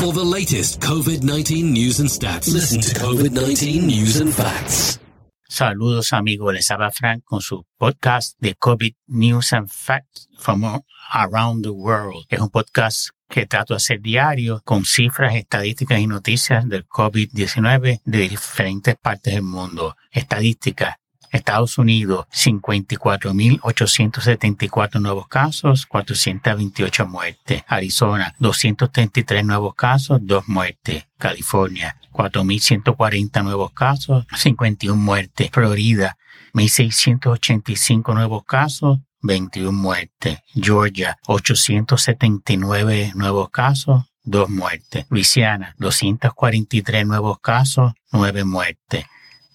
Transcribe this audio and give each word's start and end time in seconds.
For 0.00 0.14
the 0.14 0.24
latest 0.24 0.80
COVID 0.80 1.22
19 1.22 1.74
news 1.74 2.00
and 2.00 2.08
stats, 2.08 2.50
listen 2.50 2.80
to 2.80 2.88
COVID 3.00 3.32
19 3.32 3.86
News 3.86 4.18
and 4.18 4.32
Facts. 4.32 4.98
Saludos 5.46 6.14
amigos, 6.14 6.54
les 6.54 6.70
habla 6.70 6.90
Frank 6.90 7.22
con 7.22 7.42
su 7.42 7.66
podcast 7.76 8.34
de 8.40 8.54
COVID 8.54 8.94
News 9.08 9.52
and 9.52 9.68
Facts 9.68 10.26
from 10.38 10.64
Around 11.12 11.64
the 11.64 11.70
World. 11.72 12.24
Es 12.30 12.40
un 12.40 12.48
podcast 12.48 13.10
que 13.28 13.44
trato 13.44 13.74
de 13.74 13.76
hacer 13.76 14.00
diario 14.00 14.62
con 14.64 14.86
cifras, 14.86 15.34
estadísticas 15.34 15.98
y 15.98 16.06
noticias 16.06 16.66
del 16.66 16.88
COVID-19 16.88 18.00
de 18.02 18.18
diferentes 18.26 18.96
partes 18.96 19.34
del 19.34 19.42
mundo. 19.42 19.96
Estadísticas. 20.12 20.96
Estados 21.30 21.78
Unidos, 21.78 22.26
54.874 22.32 25.00
nuevos 25.00 25.28
casos, 25.28 25.86
428 25.86 27.06
muertes. 27.06 27.62
Arizona, 27.66 28.34
233 28.38 29.44
nuevos 29.44 29.74
casos, 29.74 30.18
2 30.22 30.48
muertes. 30.48 31.06
California, 31.18 31.96
4.140 32.12 33.44
nuevos 33.44 33.72
casos, 33.72 34.26
51 34.34 35.00
muertes. 35.00 35.50
Florida, 35.52 36.16
1.685 36.52 38.14
nuevos 38.14 38.44
casos, 38.44 38.98
21 39.22 39.72
muertes. 39.72 40.40
Georgia, 40.54 41.16
879 41.26 43.12
nuevos 43.14 43.50
casos, 43.50 44.04
2 44.24 44.50
muertes. 44.50 45.06
Luisiana, 45.10 45.74
243 45.78 47.06
nuevos 47.06 47.38
casos, 47.40 47.92
9 48.12 48.44
muertes. 48.44 49.04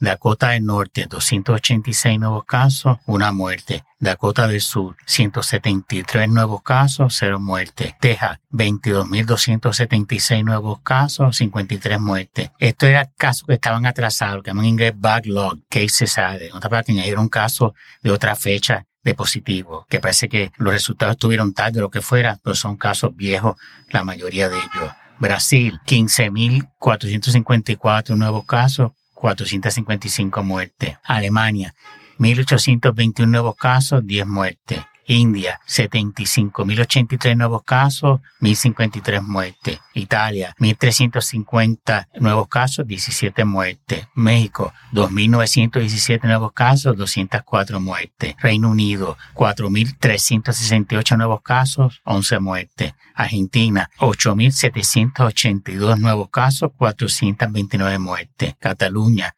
Dakota 0.00 0.50
del 0.50 0.64
Norte, 0.64 1.06
286 1.06 2.18
nuevos 2.18 2.44
casos, 2.46 2.98
una 3.06 3.30
muerte. 3.32 3.84
Dakota 3.98 4.46
del 4.48 4.62
Sur, 4.62 4.96
173 5.04 6.30
nuevos 6.30 6.62
casos, 6.62 7.14
cero 7.18 7.38
muertes. 7.38 7.92
Texas, 8.00 8.38
22.276 8.50 10.42
nuevos 10.42 10.80
casos, 10.80 11.36
53 11.36 12.00
muertes. 12.00 12.50
Esto 12.58 12.86
era 12.86 13.10
casos 13.18 13.46
que 13.46 13.52
estaban 13.52 13.84
atrasados, 13.84 14.42
que 14.42 14.52
en 14.52 14.64
inglés 14.64 14.94
backlog, 14.96 15.58
cases 15.68 16.16
added. 16.16 16.54
Otra 16.54 16.70
parte, 16.70 16.94
era 17.06 17.20
un 17.20 17.28
caso 17.28 17.74
de 18.02 18.10
otra 18.10 18.34
fecha 18.36 18.86
de 19.04 19.14
positivo, 19.14 19.84
que 19.90 20.00
parece 20.00 20.30
que 20.30 20.50
los 20.56 20.72
resultados 20.72 21.16
estuvieron 21.16 21.52
tarde, 21.52 21.80
lo 21.80 21.90
que 21.90 22.00
fuera, 22.00 22.38
pero 22.42 22.56
son 22.56 22.78
casos 22.78 23.14
viejos, 23.14 23.56
la 23.90 24.02
mayoría 24.02 24.48
de 24.48 24.56
ellos. 24.56 24.92
Brasil, 25.18 25.78
15.454 25.86 28.16
nuevos 28.16 28.46
casos, 28.46 28.92
455 29.20 30.42
muertes. 30.42 30.96
Alemania, 31.04 31.74
1.821 32.18 33.26
nuevos 33.26 33.54
casos, 33.54 34.06
10 34.06 34.26
muertes. 34.26 34.80
India, 35.10 35.60
75.083 35.66 37.36
nuevos 37.36 37.64
casos, 37.64 38.20
1.053 38.40 39.22
muertes. 39.22 39.80
Italia, 39.92 40.54
1.350 40.60 42.06
nuevos 42.20 42.46
casos, 42.46 42.86
17 42.86 43.44
muertes. 43.44 44.06
México, 44.14 44.72
2.917 44.92 46.22
nuevos 46.22 46.52
casos, 46.52 46.96
204 46.96 47.80
muertes. 47.80 48.36
Reino 48.38 48.70
Unido, 48.70 49.18
4.368 49.34 51.16
nuevos 51.16 51.42
casos, 51.42 52.00
11 52.04 52.38
muertes. 52.38 52.94
Argentina, 53.16 53.90
8.782 53.98 55.98
nuevos 55.98 56.30
casos, 56.30 56.70
429 56.76 57.98
muertes. 57.98 58.54
Cataluña, 58.60 59.34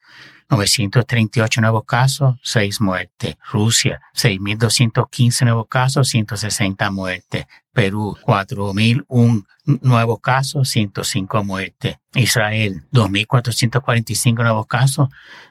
938 0.52 1.62
nuevos 1.62 1.84
casos, 1.86 2.36
6 2.42 2.80
muertes. 2.82 3.36
Rusia, 3.50 4.02
6.215 4.14 5.44
nuevos 5.44 5.66
casos, 5.68 6.08
160 6.08 6.90
muertes. 6.90 7.46
Perú, 7.72 8.16
4.001 8.24 9.46
nuevos 9.80 10.20
casos, 10.20 10.68
105 10.68 11.44
muertes. 11.44 11.96
Israel, 12.14 12.84
2.445 12.92 14.42
nuevos 14.42 14.66
casos, 14.66 15.08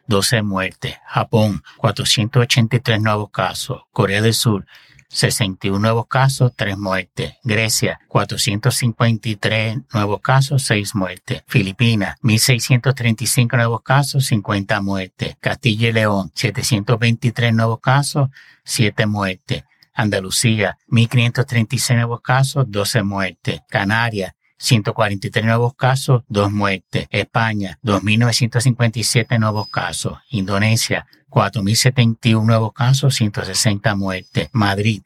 12 0.08 0.44
muertes. 0.44 0.96
Japón, 1.08 1.64
483 1.78 3.02
nuevos 3.02 3.32
casos. 3.32 3.82
Corea 3.92 4.22
del 4.22 4.36
Sur, 4.36 4.66
61 5.12 5.80
nuevos 5.80 6.08
casos, 6.08 6.54
3 6.56 6.78
muertes. 6.78 7.34
Grecia, 7.44 8.00
453 8.08 9.80
nuevos 9.94 10.22
casos, 10.22 10.64
6 10.64 10.96
muertes. 10.96 11.44
Filipinas, 11.48 12.18
1.635 12.22 13.56
nuevos 13.58 13.82
casos, 13.82 14.26
50 14.26 14.80
muertes. 14.82 15.36
Castilla 15.40 15.90
y 15.90 15.92
León, 15.92 16.32
723 16.34 17.54
nuevos 17.54 17.80
casos, 17.82 18.30
7 18.64 19.06
muertes. 19.06 19.64
Andalucía, 20.02 20.78
1.536 20.90 21.96
nuevos 21.96 22.22
casos, 22.22 22.66
12 22.68 23.04
muertes. 23.04 23.62
Canarias, 23.70 24.34
143 24.58 25.46
nuevos 25.46 25.76
casos, 25.76 26.24
2 26.28 26.52
muertes. 26.52 27.08
España, 27.10 27.80
2.957 27.84 29.40
nuevos 29.40 29.70
casos. 29.70 30.20
Indonesia, 30.30 31.08
4.071 31.30 32.46
nuevos 32.46 32.74
casos, 32.74 33.16
160 33.16 33.96
muertes. 33.96 34.50
Madrid, 34.52 35.02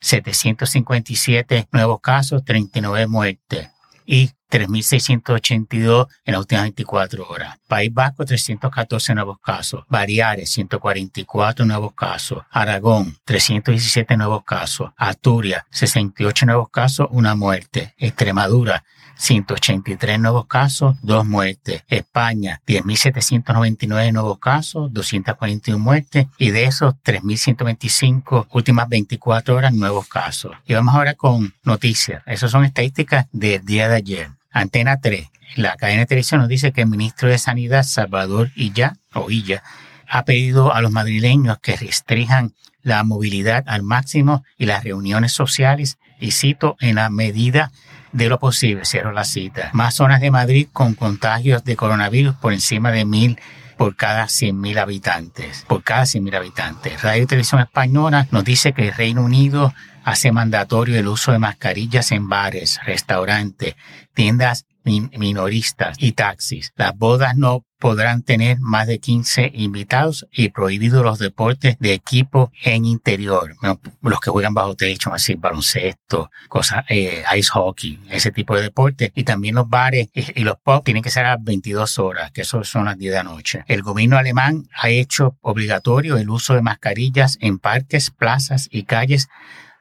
757 0.00 1.68
nuevos 1.72 2.00
casos, 2.00 2.44
39 2.44 3.06
muertes. 3.06 3.68
Y 4.12 4.32
3.682 4.50 6.08
en 6.24 6.32
las 6.32 6.40
últimas 6.40 6.64
24 6.64 7.28
horas. 7.28 7.58
País 7.68 7.94
Vasco, 7.94 8.24
314 8.24 9.14
nuevos 9.14 9.38
casos. 9.38 9.84
Baleares, 9.88 10.50
144 10.50 11.64
nuevos 11.64 11.94
casos. 11.94 12.42
Aragón, 12.50 13.16
317 13.24 14.16
nuevos 14.16 14.42
casos. 14.42 14.90
Asturias, 14.96 15.62
68 15.70 16.44
nuevos 16.46 16.70
casos, 16.70 17.06
una 17.12 17.36
muerte. 17.36 17.94
Extremadura, 17.98 18.82
183 19.20 20.18
nuevos 20.18 20.46
casos, 20.46 20.96
dos 21.02 21.26
muertes. 21.26 21.84
España, 21.88 22.62
10.799 22.66 24.12
nuevos 24.12 24.38
casos, 24.38 24.92
241 24.94 25.78
muertes. 25.78 26.26
Y 26.38 26.50
de 26.50 26.64
esos, 26.64 26.94
3.125 27.04 28.46
últimas 28.50 28.88
24 28.88 29.54
horas 29.54 29.74
nuevos 29.74 30.08
casos. 30.08 30.52
Y 30.66 30.72
vamos 30.72 30.94
ahora 30.94 31.14
con 31.14 31.54
noticias. 31.64 32.22
Esas 32.26 32.50
son 32.50 32.64
estadísticas 32.64 33.26
del 33.30 33.62
día 33.64 33.88
de 33.88 33.96
ayer. 33.96 34.30
Antena 34.50 35.00
3. 35.00 35.28
La 35.56 35.76
cadena 35.76 36.00
de 36.00 36.06
televisión 36.06 36.40
nos 36.40 36.48
dice 36.48 36.72
que 36.72 36.80
el 36.80 36.88
ministro 36.88 37.28
de 37.28 37.36
Sanidad, 37.36 37.82
Salvador 37.82 38.50
Illa, 38.56 38.96
o 39.12 39.30
Illa, 39.30 39.62
ha 40.08 40.24
pedido 40.24 40.72
a 40.72 40.80
los 40.80 40.92
madrileños 40.92 41.58
que 41.58 41.76
restrijan 41.76 42.54
la 42.82 43.04
movilidad 43.04 43.64
al 43.66 43.82
máximo 43.82 44.44
y 44.56 44.64
las 44.64 44.82
reuniones 44.82 45.32
sociales, 45.32 45.98
y 46.18 46.30
cito, 46.30 46.76
en 46.80 46.94
la 46.94 47.10
medida 47.10 47.70
de 48.12 48.28
lo 48.28 48.38
posible, 48.38 48.84
cierro 48.84 49.12
la 49.12 49.24
cita. 49.24 49.70
Más 49.72 49.94
zonas 49.94 50.20
de 50.20 50.30
Madrid 50.30 50.68
con 50.72 50.94
contagios 50.94 51.64
de 51.64 51.76
coronavirus 51.76 52.34
por 52.36 52.52
encima 52.52 52.90
de 52.90 53.04
mil 53.04 53.38
por 53.76 53.96
cada 53.96 54.24
100.000 54.24 54.78
habitantes, 54.78 55.64
por 55.66 55.82
cada 55.82 56.02
100.000 56.02 56.36
habitantes. 56.36 57.00
Radio 57.00 57.22
y 57.22 57.26
Televisión 57.26 57.62
Española 57.62 58.26
nos 58.30 58.44
dice 58.44 58.74
que 58.74 58.88
el 58.88 58.94
Reino 58.94 59.24
Unido 59.24 59.72
hace 60.04 60.32
mandatorio 60.32 60.98
el 60.98 61.08
uso 61.08 61.32
de 61.32 61.38
mascarillas 61.38 62.12
en 62.12 62.28
bares, 62.28 62.78
restaurantes, 62.84 63.76
tiendas 64.12 64.66
minoristas 64.84 65.96
y 65.98 66.12
taxis. 66.12 66.72
Las 66.76 66.96
bodas 66.96 67.36
no 67.36 67.64
podrán 67.80 68.22
tener 68.22 68.60
más 68.60 68.86
de 68.86 68.98
15 68.98 69.52
invitados 69.54 70.26
y 70.30 70.50
prohibido 70.50 71.02
los 71.02 71.18
deportes 71.18 71.76
de 71.80 71.94
equipo 71.94 72.52
en 72.62 72.84
interior, 72.84 73.56
los 74.02 74.20
que 74.20 74.30
juegan 74.30 74.54
bajo 74.54 74.76
techo, 74.76 75.12
así 75.12 75.34
baloncesto, 75.34 76.30
cosas, 76.48 76.84
eh, 76.90 77.24
ice 77.36 77.50
hockey, 77.50 77.98
ese 78.10 78.30
tipo 78.30 78.54
de 78.54 78.62
deportes. 78.62 79.10
Y 79.14 79.24
también 79.24 79.54
los 79.54 79.68
bares 79.68 80.08
y, 80.14 80.44
los 80.44 80.56
pubs 80.62 80.84
tienen 80.84 81.02
que 81.02 81.10
ser 81.10 81.24
a 81.24 81.38
22 81.40 81.98
horas, 81.98 82.30
que 82.32 82.42
eso 82.42 82.62
son 82.64 82.84
las 82.84 82.98
10 82.98 83.12
de 83.12 83.16
la 83.16 83.24
noche. 83.24 83.64
El 83.66 83.82
gobierno 83.82 84.18
alemán 84.18 84.68
ha 84.74 84.90
hecho 84.90 85.38
obligatorio 85.40 86.18
el 86.18 86.28
uso 86.28 86.54
de 86.54 86.62
mascarillas 86.62 87.38
en 87.40 87.58
parques, 87.58 88.10
plazas 88.10 88.68
y 88.70 88.82
calles 88.82 89.28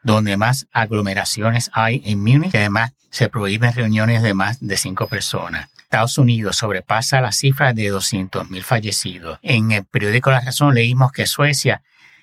donde 0.03 0.37
más 0.37 0.67
aglomeraciones 0.71 1.69
hay 1.73 2.01
en 2.05 2.19
Múnich 2.19 2.53
y 2.53 2.57
además 2.57 2.93
se 3.09 3.29
prohíben 3.29 3.73
reuniones 3.73 4.21
de 4.21 4.33
más 4.33 4.59
de 4.59 4.77
cinco 4.77 5.07
personas. 5.07 5.69
Estados 5.77 6.19
Unidos 6.19 6.57
sobrepasa 6.57 7.19
la 7.19 7.31
cifra 7.31 7.73
de 7.73 7.91
200.000 7.91 8.61
fallecidos. 8.61 9.39
En 9.41 9.71
el 9.71 9.85
periódico 9.85 10.29
La 10.29 10.41
Razón 10.41 10.75
leímos 10.75 11.11
que 11.11 11.25
Suecia 11.25 11.81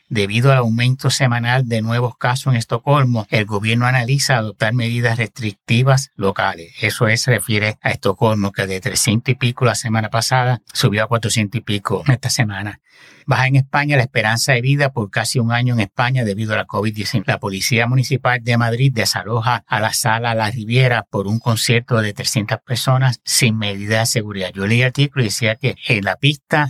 Debido 0.08 0.52
al 0.52 0.58
aumento 0.58 1.10
semanal 1.10 1.68
de 1.68 1.82
nuevos 1.82 2.16
casos 2.16 2.52
en 2.52 2.58
Estocolmo, 2.58 3.26
el 3.30 3.44
gobierno 3.44 3.86
analiza 3.86 4.36
adoptar 4.36 4.72
medidas 4.72 5.18
restrictivas 5.18 6.12
locales. 6.14 6.72
Eso 6.80 7.08
es, 7.08 7.22
se 7.22 7.32
refiere 7.32 7.76
a 7.82 7.90
Estocolmo, 7.90 8.52
que 8.52 8.68
de 8.68 8.80
300 8.80 9.32
y 9.32 9.34
pico 9.34 9.64
la 9.64 9.74
semana 9.74 10.08
pasada 10.08 10.62
subió 10.72 11.02
a 11.02 11.08
400 11.08 11.58
y 11.58 11.62
pico 11.62 12.04
esta 12.06 12.30
semana. 12.30 12.80
Baja 13.26 13.48
en 13.48 13.56
España 13.56 13.96
la 13.96 14.04
esperanza 14.04 14.52
de 14.52 14.60
vida 14.60 14.92
por 14.92 15.10
casi 15.10 15.40
un 15.40 15.50
año 15.50 15.74
en 15.74 15.80
España 15.80 16.24
debido 16.24 16.54
a 16.54 16.58
la 16.58 16.66
COVID-19. 16.66 17.24
La 17.26 17.40
Policía 17.40 17.88
Municipal 17.88 18.38
de 18.42 18.56
Madrid 18.56 18.92
desaloja 18.94 19.64
a 19.66 19.80
la 19.80 19.92
sala 19.92 20.36
La 20.36 20.48
Riviera 20.48 21.02
por 21.02 21.26
un 21.26 21.40
concierto 21.40 22.00
de 22.00 22.12
300 22.12 22.58
personas 22.64 23.20
sin 23.24 23.58
medidas 23.58 24.08
de 24.08 24.20
seguridad. 24.20 24.52
Yo 24.54 24.68
leí 24.68 24.82
el 24.82 24.86
artículo 24.86 25.24
y 25.24 25.26
decía 25.26 25.56
que 25.56 25.74
en 25.88 26.04
la 26.04 26.14
pista 26.16 26.68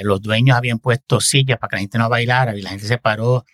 los 0.00 0.20
dueños 0.20 0.56
habían 0.56 0.80
puesto 0.80 1.20
sillas 1.20 1.58
para 1.58 1.70
que 1.70 1.76
la 1.76 1.80
gente 1.80 1.98
no 1.98 2.08
bailara 2.16 2.56
y 2.56 2.62
la 2.62 2.70
gente 2.70 2.86
se 2.86 2.98
paró 2.98 3.44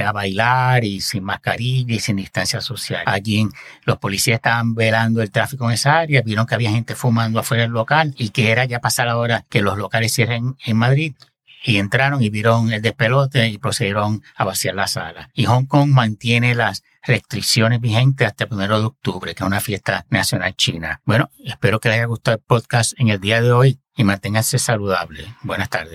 a 0.00 0.12
bailar 0.12 0.84
y 0.84 1.00
sin 1.00 1.24
mascarilla 1.24 1.94
y 1.94 2.00
sin 2.00 2.16
distancia 2.16 2.60
social. 2.60 3.02
Allí 3.06 3.46
los 3.84 3.98
policías 3.98 4.36
estaban 4.36 4.74
velando 4.74 5.20
el 5.20 5.30
tráfico 5.30 5.66
en 5.66 5.72
esa 5.72 5.98
área, 5.98 6.22
vieron 6.22 6.46
que 6.46 6.54
había 6.54 6.70
gente 6.70 6.94
fumando 6.94 7.40
afuera 7.40 7.64
del 7.64 7.72
local 7.72 8.14
y 8.16 8.30
que 8.30 8.50
era 8.50 8.64
ya 8.64 8.80
pasar 8.80 9.06
la 9.06 9.16
hora 9.16 9.44
que 9.48 9.60
los 9.60 9.76
locales 9.76 10.12
cierren 10.12 10.56
en 10.64 10.76
Madrid 10.76 11.14
y 11.64 11.76
entraron 11.76 12.22
y 12.22 12.30
vieron 12.30 12.72
el 12.72 12.82
despelote 12.82 13.48
y 13.48 13.58
procedieron 13.58 14.22
a 14.34 14.44
vaciar 14.44 14.74
la 14.74 14.86
sala. 14.86 15.30
Y 15.34 15.44
Hong 15.44 15.66
Kong 15.66 15.90
mantiene 15.90 16.54
las 16.54 16.82
restricciones 17.02 17.80
vigentes 17.80 18.26
hasta 18.26 18.44
el 18.44 18.48
primero 18.48 18.80
de 18.80 18.86
octubre, 18.86 19.34
que 19.34 19.42
es 19.42 19.46
una 19.46 19.60
fiesta 19.60 20.06
nacional 20.08 20.54
china. 20.56 21.00
Bueno, 21.04 21.30
espero 21.44 21.80
que 21.80 21.88
les 21.88 21.98
haya 21.98 22.06
gustado 22.06 22.36
el 22.36 22.42
podcast 22.42 22.94
en 22.98 23.08
el 23.08 23.20
día 23.20 23.40
de 23.40 23.52
hoy 23.52 23.78
y 23.96 24.04
manténganse 24.04 24.58
saludables. 24.58 25.26
Buenas 25.42 25.68
tardes. 25.68 25.90